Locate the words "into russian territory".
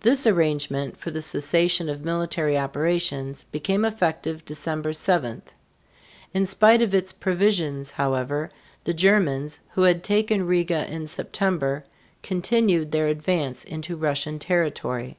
13.64-15.16